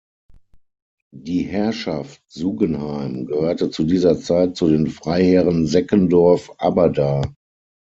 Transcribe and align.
Die 1.13 1.43
Herrschaft 1.43 2.21
Sugenheim 2.27 3.27
gehörte 3.27 3.69
zu 3.69 3.83
dieser 3.83 4.19
Zeit 4.19 4.59
den 4.59 4.87
Freiherren 4.87 5.67
Seckendorff-Aberdar. 5.67 7.35